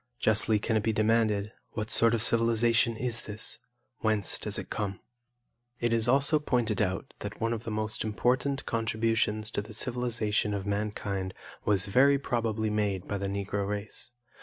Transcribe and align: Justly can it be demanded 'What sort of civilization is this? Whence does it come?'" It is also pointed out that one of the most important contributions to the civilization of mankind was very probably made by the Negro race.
Justly 0.17 0.57
can 0.57 0.75
it 0.77 0.81
be 0.81 0.91
demanded 0.93 1.51
'What 1.73 1.91
sort 1.91 2.15
of 2.15 2.23
civilization 2.23 2.97
is 2.97 3.27
this? 3.27 3.59
Whence 3.99 4.39
does 4.39 4.57
it 4.57 4.71
come?'" 4.71 4.99
It 5.79 5.93
is 5.93 6.07
also 6.07 6.39
pointed 6.39 6.81
out 6.81 7.13
that 7.19 7.39
one 7.39 7.53
of 7.53 7.65
the 7.65 7.69
most 7.69 8.03
important 8.03 8.65
contributions 8.65 9.51
to 9.51 9.61
the 9.61 9.75
civilization 9.75 10.55
of 10.55 10.65
mankind 10.65 11.35
was 11.65 11.85
very 11.85 12.17
probably 12.17 12.71
made 12.71 13.07
by 13.07 13.19
the 13.19 13.27
Negro 13.27 13.67
race. 13.67 14.09